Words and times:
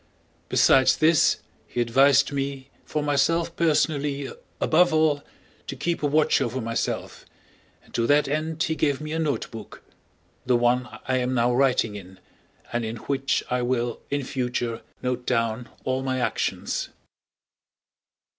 Besides 0.49 0.97
this 0.97 1.41
he 1.67 1.79
advised 1.79 2.31
me 2.31 2.71
for 2.85 3.03
myself 3.03 3.55
personally 3.55 4.31
above 4.59 4.91
all 4.91 5.23
to 5.67 5.75
keep 5.75 6.01
a 6.01 6.07
watch 6.07 6.41
over 6.41 6.59
myself, 6.59 7.23
and 7.83 7.93
to 7.93 8.07
that 8.07 8.27
end 8.27 8.63
he 8.63 8.73
gave 8.73 8.99
me 8.99 9.11
a 9.11 9.19
notebook, 9.19 9.83
the 10.43 10.55
one 10.55 10.89
I 11.07 11.17
am 11.17 11.35
now 11.35 11.53
writing 11.53 11.93
in 11.95 12.19
and 12.73 12.83
in 12.83 12.95
which 12.95 13.43
I 13.51 13.61
will 13.61 14.01
in 14.09 14.23
future 14.23 14.81
note 15.03 15.27
down 15.27 15.69
all 15.83 16.01
my 16.01 16.19
actions. 16.19 16.89